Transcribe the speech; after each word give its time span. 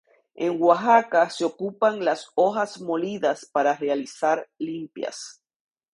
En 0.33 0.59
Oaxaca 0.63 1.29
se 1.29 1.45
ocupan 1.45 2.03
las 2.03 2.31
hojas 2.33 2.81
molidas 2.81 3.45
para 3.45 3.75
realizar 3.75 4.49
limpias. 4.57 5.43